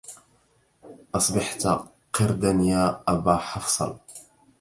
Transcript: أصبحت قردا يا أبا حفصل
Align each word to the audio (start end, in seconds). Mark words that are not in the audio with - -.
أصبحت 1.15 1.67
قردا 2.13 2.51
يا 2.61 3.01
أبا 3.07 3.37
حفصل 3.37 3.97